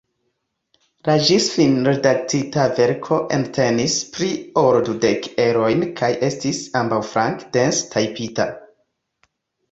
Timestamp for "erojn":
5.43-5.83